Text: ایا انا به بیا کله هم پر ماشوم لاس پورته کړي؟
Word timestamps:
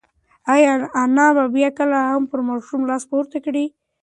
ایا 0.53 0.73
انا 1.03 1.27
به 1.35 1.43
بیا 1.53 1.69
کله 1.77 1.99
هم 2.09 2.23
پر 2.29 2.39
ماشوم 2.47 2.81
لاس 2.89 3.03
پورته 3.11 3.37
کړي؟ 3.45 3.65